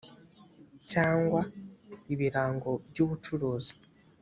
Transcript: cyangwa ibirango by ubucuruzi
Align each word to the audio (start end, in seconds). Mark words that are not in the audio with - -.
cyangwa 0.91 1.41
ibirango 2.13 2.69
by 2.89 2.99
ubucuruzi 3.03 3.73